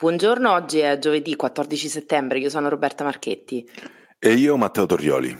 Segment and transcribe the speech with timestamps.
[0.00, 3.68] Buongiorno, oggi è giovedì 14 settembre, io sono Roberta Marchetti.
[4.16, 5.36] E io Matteo Torioli.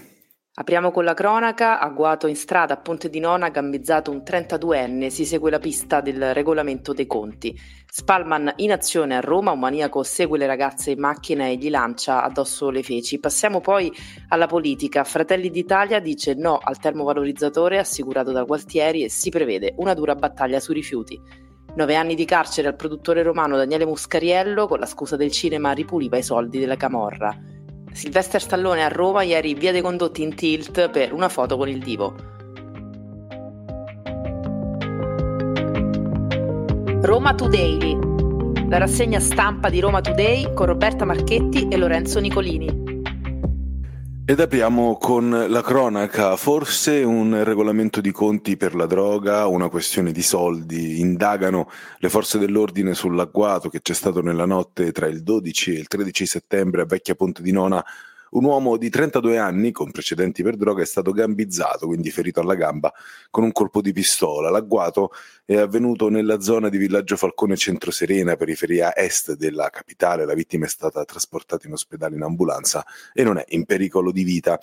[0.55, 5.25] Apriamo con la cronaca, agguato in strada a Ponte di Nona, gambizzato un 32enne, si
[5.25, 7.57] segue la pista del regolamento dei conti.
[7.89, 12.25] Spalman in azione a Roma, un maniaco segue le ragazze in macchina e gli lancia
[12.25, 13.21] addosso le feci.
[13.21, 13.93] Passiamo poi
[14.31, 15.05] alla politica.
[15.05, 20.59] Fratelli d'Italia dice no al termovalorizzatore assicurato da Gualtieri e si prevede una dura battaglia
[20.59, 21.47] sui rifiuti.
[21.79, 26.17] Nove anni di carcere al produttore romano Daniele Muscariello con la scusa del cinema ripuliva
[26.17, 27.33] i soldi della Camorra.
[27.93, 31.79] Sylvester Stallone a Roma ieri via dei condotti in tilt per una foto con il
[31.79, 32.17] divo.
[37.01, 37.97] Roma Today,
[38.69, 42.88] la rassegna stampa di Roma Today con Roberta Marchetti e Lorenzo Nicolini.
[44.31, 50.13] Ed apriamo con la cronaca, forse un regolamento di conti per la droga, una questione
[50.13, 55.75] di soldi, indagano le forze dell'ordine sull'agguato che c'è stato nella notte tra il 12
[55.75, 57.83] e il 13 settembre a Vecchia Ponte di Nona
[58.31, 62.55] un uomo di 32 anni, con precedenti per droga, è stato gambizzato, quindi ferito alla
[62.55, 62.93] gamba,
[63.31, 64.51] con un colpo di pistola.
[64.51, 65.11] L'agguato
[65.45, 70.25] è avvenuto nella zona di Villaggio Falcone Centro Serena, periferia est della capitale.
[70.25, 74.25] La vittima è stata trasportata in ospedale in ambulanza e non è in pericolo di
[74.25, 74.59] vita.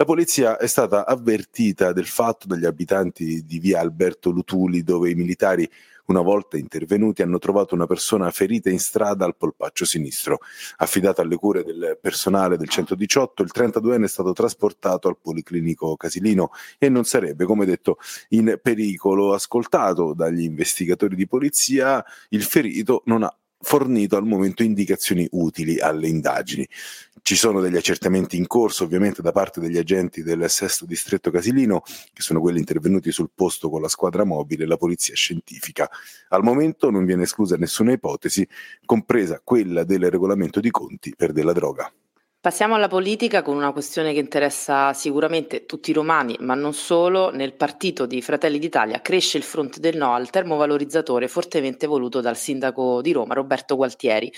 [0.00, 5.14] La polizia è stata avvertita del fatto dagli abitanti di via Alberto Lutuli, dove i
[5.14, 5.70] militari
[6.06, 10.38] una volta intervenuti hanno trovato una persona ferita in strada al polpaccio sinistro.
[10.78, 16.50] Affidato alle cure del personale del 118, il 32enne è stato trasportato al Policlinico Casilino
[16.78, 17.98] e non sarebbe, come detto,
[18.30, 19.34] in pericolo.
[19.34, 26.08] Ascoltato dagli investigatori di polizia, il ferito non ha fornito al momento indicazioni utili alle
[26.08, 26.66] indagini.
[27.22, 31.82] Ci sono degli accertamenti in corso ovviamente da parte degli agenti del sesto distretto casilino,
[32.12, 35.88] che sono quelli intervenuti sul posto con la squadra mobile e la polizia scientifica.
[36.28, 38.46] Al momento non viene esclusa nessuna ipotesi,
[38.84, 41.92] compresa quella del regolamento di conti per della droga.
[42.42, 47.30] Passiamo alla politica con una questione che interessa sicuramente tutti i romani, ma non solo.
[47.30, 52.38] Nel partito di Fratelli d'Italia cresce il fronte del no al termovalorizzatore fortemente voluto dal
[52.38, 54.32] sindaco di Roma, Roberto Gualtieri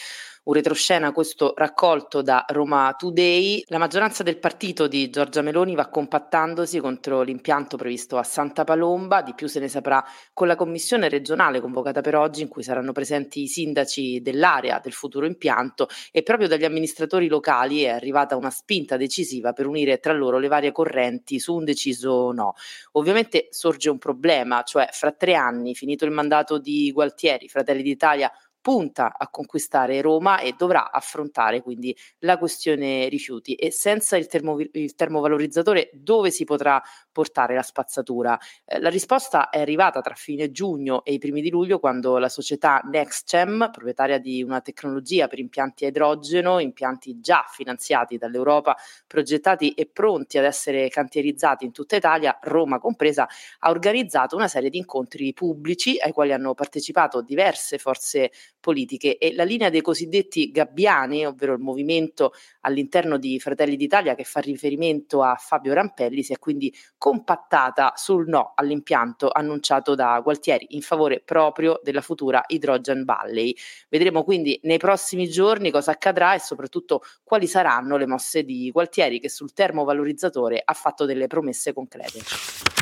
[0.44, 3.62] un retroscena questo raccolto da Roma Today.
[3.66, 9.22] La maggioranza del partito di Giorgia Meloni va compattandosi contro l'impianto previsto a Santa Palomba,
[9.22, 12.90] di più se ne saprà con la commissione regionale convocata per oggi in cui saranno
[12.90, 18.50] presenti i sindaci dell'area del futuro impianto e proprio dagli amministratori locali è arrivata una
[18.50, 22.54] spinta decisiva per unire tra loro le varie correnti su un deciso no.
[22.92, 28.28] Ovviamente sorge un problema, cioè fra tre anni, finito il mandato di Gualtieri, Fratelli d'Italia
[28.62, 33.54] punta a conquistare Roma e dovrà affrontare quindi la questione rifiuti.
[33.54, 36.80] E senza il, termo, il termovalorizzatore dove si potrà
[37.12, 38.38] portare la spazzatura?
[38.64, 42.28] Eh, la risposta è arrivata tra fine giugno e i primi di luglio quando la
[42.28, 49.72] società NextChem, proprietaria di una tecnologia per impianti a idrogeno, impianti già finanziati dall'Europa, progettati
[49.72, 53.28] e pronti ad essere cantierizzati in tutta Italia, Roma compresa,
[53.60, 58.30] ha organizzato una serie di incontri pubblici ai quali hanno partecipato diverse forze
[58.60, 64.24] politiche e la linea dei cosiddetti gabbiani, ovvero il movimento all'interno di Fratelli d'Italia che
[64.24, 70.68] fa riferimento a Fabio Rampelli, si è quindi compattata sul no all'impianto annunciato da Gualtieri
[70.76, 73.56] in favore proprio della futura Hydrogen Valley.
[73.88, 79.18] Vedremo quindi nei prossimi giorni cosa accadrà e soprattutto quali saranno le mosse di Gualtieri
[79.18, 82.81] che sul termovalorizzatore ha fatto delle promesse concrete.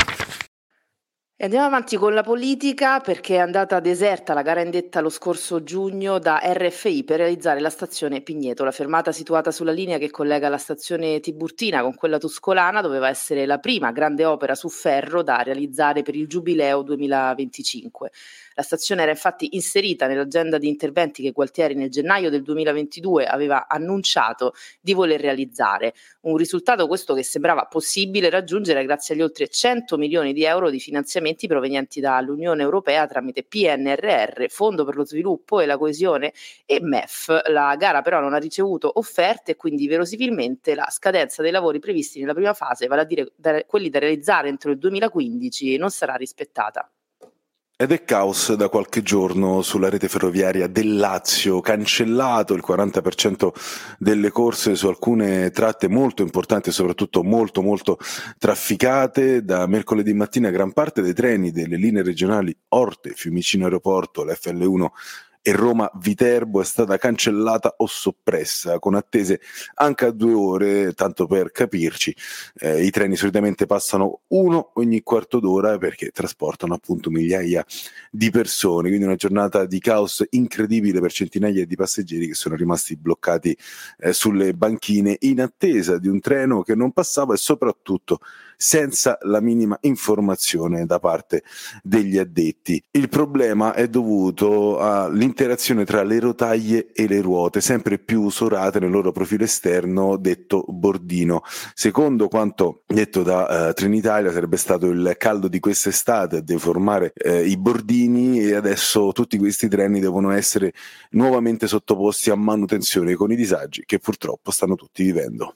[1.43, 5.63] E andiamo avanti con la politica perché è andata deserta la gara indetta lo scorso
[5.63, 8.63] giugno da RFI per realizzare la stazione Pigneto.
[8.63, 13.47] La fermata situata sulla linea che collega la stazione Tiburtina con quella tuscolana doveva essere
[13.47, 18.11] la prima grande opera su ferro da realizzare per il Giubileo 2025.
[18.57, 23.67] La stazione era infatti inserita nell'agenda di interventi che Gualtieri nel gennaio del 2022 aveva
[23.67, 25.95] annunciato di voler realizzare.
[26.23, 30.79] Un risultato questo che sembrava possibile raggiungere grazie agli oltre 100 milioni di euro di
[31.31, 36.33] finanziamenti provenienti dall'Unione Europea tramite PNRR, Fondo per lo sviluppo e la coesione
[36.67, 37.49] e MEF.
[37.49, 42.21] La gara però non ha ricevuto offerte e quindi verosimilmente la scadenza dei lavori previsti
[42.21, 43.33] nella prima fase, vale a dire
[43.67, 46.91] quelli da realizzare entro il 2015, non sarà rispettata.
[47.81, 53.49] Ed è caos da qualche giorno sulla rete ferroviaria del Lazio, cancellato il 40%
[53.99, 57.97] delle corse su alcune tratte molto importanti e soprattutto molto molto
[58.37, 59.47] trafficate.
[59.47, 64.87] Da mercoledì mattina gran parte dei treni delle linee regionali Orte, Fiumicino Aeroporto, l'FL1
[65.43, 69.41] e Roma-Viterbo è stata cancellata o soppressa, con attese
[69.75, 72.15] anche a due ore, tanto per capirci.
[72.59, 77.65] Eh, I treni solitamente passano uno ogni quarto d'ora perché trasportano appunto migliaia
[78.11, 82.97] di persone, quindi una giornata di caos incredibile per centinaia di passeggeri che sono rimasti
[82.97, 83.57] bloccati
[83.99, 88.19] eh, sulle banchine in attesa di un treno che non passava e soprattutto
[88.57, 91.43] senza la minima informazione da parte
[91.83, 92.83] degli addetti.
[92.91, 94.79] Il problema è dovuto
[95.31, 100.65] all'interazione tra le rotaie e le ruote, sempre più usurate nel loro profilo esterno, detto
[100.69, 101.43] bordino.
[101.75, 107.47] Secondo quanto detto da uh, Trenitalia, sarebbe stato il caldo di quest'estate a deformare eh,
[107.47, 110.73] i bordini e adesso tutti questi treni devono essere
[111.11, 115.55] nuovamente sottoposti a manutenzione con i disagi che purtroppo stanno tutti vivendo.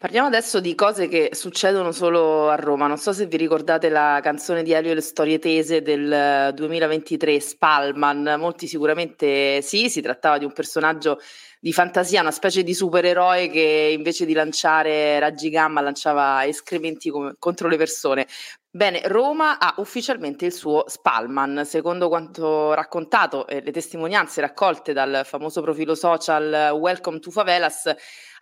[0.00, 2.86] Parliamo adesso di cose che succedono solo a Roma.
[2.86, 7.38] Non so se vi ricordate la canzone di Elio e le storie tese del 2023,
[7.38, 8.36] Spalman.
[8.38, 11.18] Molti sicuramente sì, si trattava di un personaggio
[11.60, 17.34] di fantasia, una specie di supereroe che invece di lanciare raggi gamma lanciava escrementi come,
[17.38, 18.26] contro le persone.
[18.72, 25.22] Bene, Roma ha ufficialmente il suo Spalman, secondo quanto raccontato e le testimonianze raccolte dal
[25.24, 27.92] famoso profilo social Welcome to Favelas.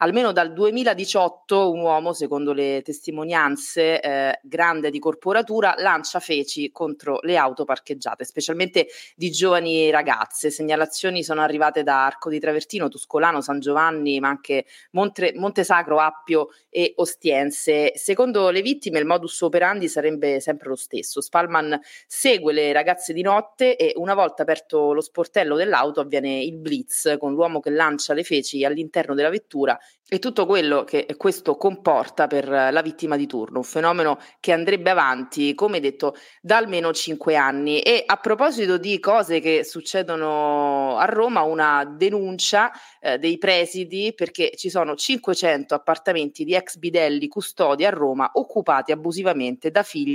[0.00, 7.20] Almeno dal 2018 un uomo, secondo le testimonianze, eh, grande di corporatura, lancia feci contro
[7.22, 8.86] le auto parcheggiate, specialmente
[9.16, 10.50] di giovani ragazze.
[10.50, 16.50] Segnalazioni sono arrivate da Arco di Travertino, Tuscolano, San Giovanni, ma anche Monte, Montesacro, Appio
[16.68, 17.92] e Ostiense.
[17.96, 21.20] Secondo le vittime il modus operandi sarebbe sempre lo stesso.
[21.20, 26.56] Spalman segue le ragazze di notte e una volta aperto lo sportello dell'auto avviene il
[26.56, 29.78] blitz con l'uomo che lancia le feci all'interno della vettura
[30.10, 34.88] e tutto quello che questo comporta per la vittima di turno, un fenomeno che andrebbe
[34.88, 37.80] avanti, come detto, da almeno cinque anni.
[37.80, 44.52] E a proposito di cose che succedono a Roma, una denuncia eh, dei presidi perché
[44.56, 50.07] ci sono 500 appartamenti di ex bidelli custodi a Roma occupati abusivamente da figli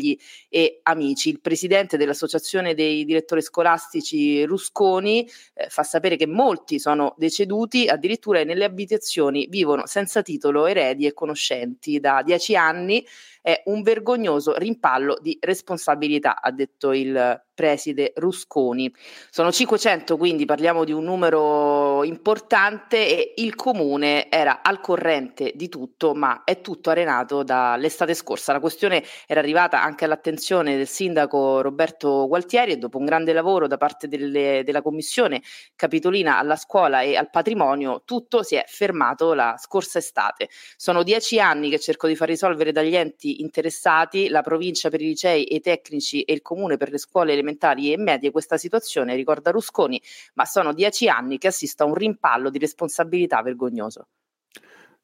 [0.49, 1.29] e amici.
[1.29, 8.43] Il presidente dell'Associazione dei direttori scolastici Rusconi eh, fa sapere che molti sono deceduti, addirittura
[8.43, 13.05] nelle abitazioni vivono senza titolo eredi e conoscenti da dieci anni
[13.43, 18.91] è un vergognoso rimpallo di responsabilità, ha detto il preside Rusconi.
[19.29, 25.69] Sono 500, quindi parliamo di un numero importante e il comune era al corrente di
[25.69, 28.53] tutto, ma è tutto arenato dall'estate scorsa.
[28.53, 33.67] La questione era arrivata anche all'attenzione del sindaco Roberto Gualtieri e dopo un grande lavoro
[33.67, 35.41] da parte delle, della commissione
[35.75, 40.47] capitolina alla scuola e al patrimonio, tutto si è fermato la scorsa estate.
[40.77, 45.05] Sono dieci anni che cerco di far risolvere dagli enti interessati, la provincia per i
[45.05, 49.15] licei e i tecnici e il comune per le scuole elementari e medie questa situazione,
[49.15, 50.01] ricorda Rusconi,
[50.35, 54.07] ma sono dieci anni che assisto a un rimpallo di responsabilità vergognoso.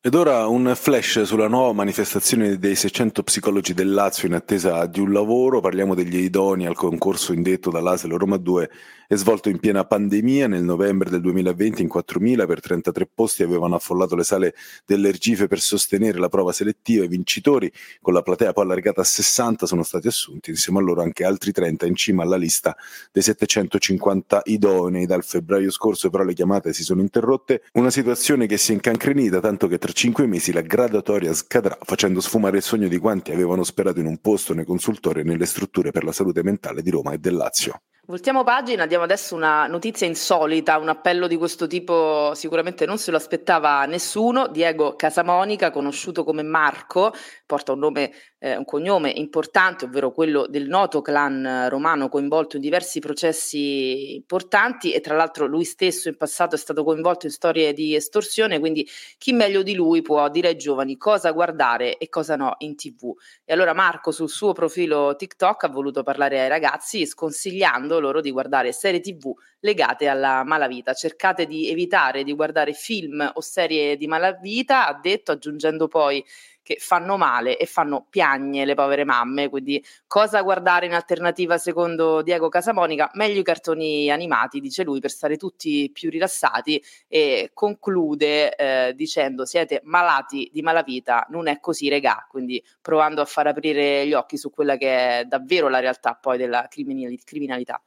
[0.02, 5.02] Ed ora un flash sulla nuova manifestazione dei 600 psicologi del Lazio in attesa di
[5.02, 5.60] un lavoro.
[5.60, 8.70] Parliamo degli idoni al concorso indetto dall'ASL Roma 2
[9.10, 10.48] e svolto in piena pandemia.
[10.48, 14.56] Nel novembre del 2020 in 4.000 per 33 posti avevano affollato le sale
[14.86, 17.04] dell'Ergife per sostenere la prova selettiva.
[17.04, 17.70] I vincitori,
[18.00, 20.52] con la platea poi allargata a 60, sono stati assunti.
[20.52, 22.74] Insieme a loro anche altri 30 in cima alla lista
[23.12, 25.06] dei 750 idonei.
[25.06, 27.64] Dal febbraio scorso però le chiamate si sono interrotte.
[27.74, 31.76] Una situazione che si è incancrenita tanto che tra tra cinque mesi la gradatoria scadrà,
[31.82, 35.48] facendo sfumare il sogno di quanti avevano sperato in un posto nei consultori e nelle
[35.48, 37.82] strutture per la salute mentale di Roma e del Lazio.
[38.06, 43.12] Voltiamo pagina, diamo adesso una notizia insolita, un appello di questo tipo sicuramente non se
[43.12, 44.48] lo aspettava nessuno.
[44.48, 47.14] Diego Casamonica, conosciuto come Marco,
[47.46, 52.62] porta un nome, eh, un cognome importante, ovvero quello del noto clan romano coinvolto in
[52.62, 57.74] diversi processi importanti e tra l'altro lui stesso in passato è stato coinvolto in storie
[57.74, 62.36] di estorsione, quindi chi meglio di lui può dire ai giovani cosa guardare e cosa
[62.38, 63.14] no in tv.
[63.44, 68.32] E allora Marco sul suo profilo TikTok ha voluto parlare ai ragazzi sconsigliando loro di
[68.32, 70.94] guardare serie tv legate alla malavita.
[70.94, 76.24] Cercate di evitare di guardare film o serie di malavita, ha detto, aggiungendo poi
[76.70, 82.22] che fanno male e fanno piagne le povere mamme, quindi cosa guardare in alternativa secondo
[82.22, 83.10] Diego Casamonica?
[83.14, 89.46] Meglio i cartoni animati, dice lui, per stare tutti più rilassati e conclude eh, dicendo
[89.46, 94.38] siete malati di malavita, non è così regà, quindi provando a far aprire gli occhi
[94.38, 97.82] su quella che è davvero la realtà poi della criminalità.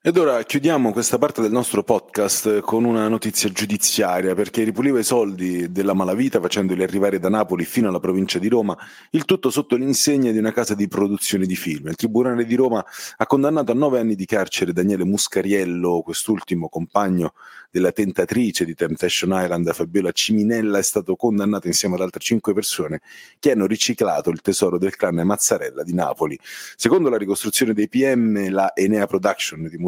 [0.00, 5.02] Ed ora chiudiamo questa parte del nostro podcast con una notizia giudiziaria perché ripuliva i
[5.02, 8.78] soldi della malavita facendoli arrivare da Napoli fino alla provincia di Roma,
[9.10, 11.88] il tutto sotto l'insegna di una casa di produzione di film.
[11.88, 12.82] Il Tribunale di Roma
[13.16, 17.32] ha condannato a nove anni di carcere Daniele Muscariello, quest'ultimo compagno
[17.68, 23.00] della tentatrice di Temptation Island, Fabiola Ciminella, è stato condannato insieme ad altre cinque persone
[23.40, 26.38] che hanno riciclato il tesoro del clan Mazzarella di Napoli.
[26.76, 29.86] Secondo la ricostruzione dei PM, la Enea Production di Muscariello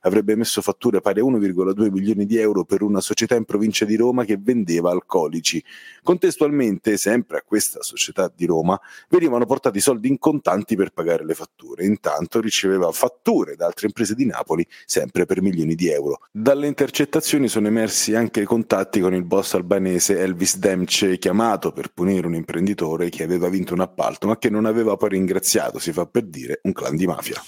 [0.00, 3.96] avrebbe emesso fatture pari a 1,2 milioni di euro per una società in provincia di
[3.96, 5.62] Roma che vendeva alcolici.
[6.02, 11.34] Contestualmente, sempre a questa società di Roma, venivano portati soldi in contanti per pagare le
[11.34, 11.84] fatture.
[11.84, 16.20] Intanto riceveva fatture da altre imprese di Napoli, sempre per milioni di euro.
[16.30, 22.26] Dalle intercettazioni sono emersi anche contatti con il boss albanese Elvis Demce, chiamato per punire
[22.26, 26.06] un imprenditore che aveva vinto un appalto ma che non aveva poi ringraziato, si fa
[26.06, 27.40] per dire, un clan di mafia.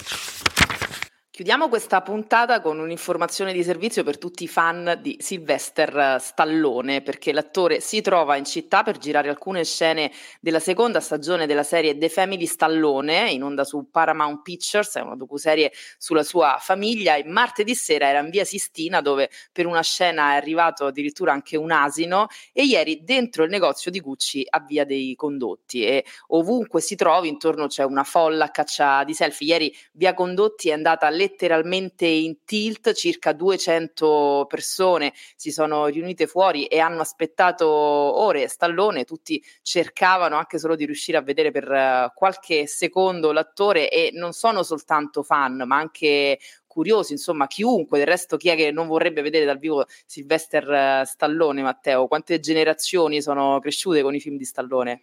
[1.35, 7.33] Chiudiamo questa puntata con un'informazione di servizio per tutti i fan di Sylvester Stallone, perché
[7.33, 12.07] l'attore si trova in città per girare alcune scene della seconda stagione della serie The
[12.07, 17.75] Family Stallone, in onda su Paramount Pictures, è una docuserie sulla sua famiglia, e martedì
[17.75, 22.27] sera era in via Sistina dove per una scena è arrivato addirittura anche un asino
[22.53, 27.27] e ieri dentro il negozio di Gucci a via dei condotti e ovunque si trovi
[27.27, 29.47] intorno c'è una folla a caccia di selfie.
[29.47, 36.27] Ieri via Condotti è andata alle letteralmente in tilt, circa 200 persone si sono riunite
[36.27, 41.69] fuori e hanno aspettato ore Stallone, tutti cercavano anche solo di riuscire a vedere per
[41.69, 48.07] uh, qualche secondo l'attore e non sono soltanto fan, ma anche curiosi, insomma, chiunque, del
[48.07, 52.07] resto chi è che non vorrebbe vedere dal vivo Sylvester uh, Stallone, Matteo?
[52.07, 55.01] Quante generazioni sono cresciute con i film di Stallone?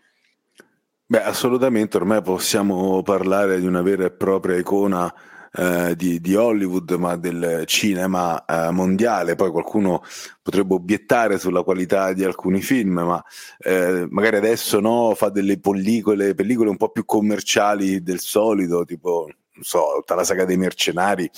[1.07, 5.13] Beh, assolutamente, ormai possiamo parlare di una vera e propria icona
[5.55, 9.35] eh, di, di, Hollywood, ma del cinema eh, mondiale.
[9.35, 10.03] Poi qualcuno
[10.43, 13.23] potrebbe obiettare sulla qualità di alcuni film, ma
[13.59, 19.29] eh, magari adesso no, fa delle pellicole, pellicole un po' più commerciali del solito, tipo,
[19.55, 21.31] non so, tutta la saga dei mercenari.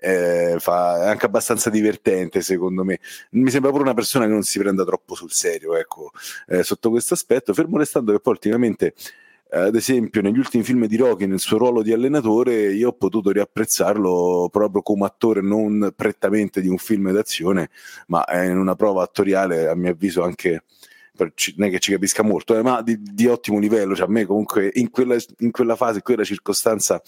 [0.00, 4.44] Eh, fa, è anche abbastanza divertente secondo me mi sembra pure una persona che non
[4.44, 6.12] si prenda troppo sul serio ecco
[6.46, 8.94] eh, sotto questo aspetto fermo restando che poi ultimamente
[9.50, 13.30] ad esempio negli ultimi film di Rocky nel suo ruolo di allenatore io ho potuto
[13.30, 17.70] riapprezzarlo proprio come attore non prettamente di un film d'azione
[18.08, 20.64] ma in una prova attoriale a mio avviso anche
[21.56, 23.94] non è che ci capisca molto eh, ma di, di, ottimo livello.
[23.94, 27.02] Cioè a me comunque in quella, in quella fase in quella circostanza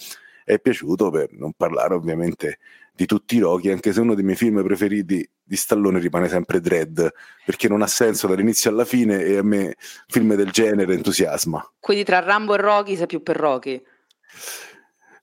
[0.51, 2.59] è piaciuto per non parlare ovviamente
[2.93, 6.59] di tutti i Rocky, anche se uno dei miei film preferiti di Stallone rimane sempre
[6.59, 7.09] Dread,
[7.45, 9.75] perché non ha senso dall'inizio alla fine e a me
[10.07, 11.65] film del genere entusiasma.
[11.79, 13.81] Quindi tra Rambo e Rocky sei più per Rocky?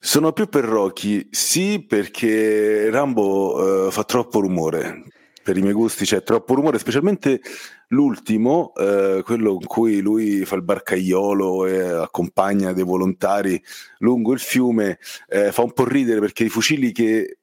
[0.00, 5.04] Sono più per Rocky, sì, perché Rambo uh, fa troppo rumore.
[5.42, 7.40] Per i miei gusti c'è troppo rumore, specialmente
[7.88, 13.62] l'ultimo, uh, quello in cui lui fa il barcaiolo e accompagna dei volontari
[13.98, 17.38] lungo il fiume, uh, fa un po' ridere perché i fucili che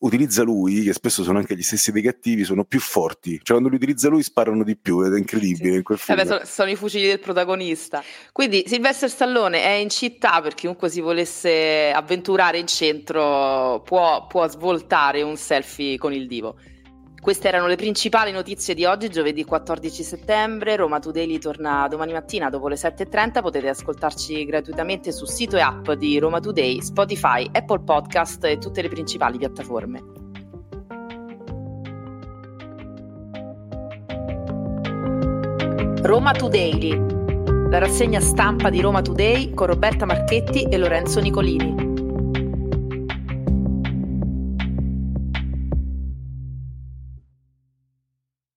[0.00, 3.36] utilizza lui, che spesso sono anche gli stessi dei cattivi, sono più forti.
[3.36, 5.76] Cioè, quando li utilizza lui sparano di più ed è incredibile sì.
[5.76, 6.18] in quel film.
[6.18, 8.02] Eh beh, sono, sono, i fucili del protagonista.
[8.32, 14.48] Quindi Sylvester Stallone è in città per chiunque si volesse avventurare in centro può, può
[14.48, 16.56] svoltare un selfie con il divo.
[17.20, 20.76] Queste erano le principali notizie di oggi, giovedì 14 settembre.
[20.76, 23.42] Roma Today torna domani mattina dopo le 7.30.
[23.42, 28.82] Potete ascoltarci gratuitamente sul sito e app di Roma Today, Spotify, Apple Podcast e tutte
[28.82, 30.02] le principali piattaforme.
[36.02, 41.87] Roma Today, la rassegna stampa di Roma Today con Roberta Marchetti e Lorenzo Nicolini.